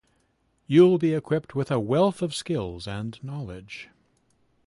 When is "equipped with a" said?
1.13-1.79